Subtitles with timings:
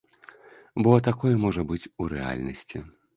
[0.87, 2.83] Бо такое можа быць у рэальнасці.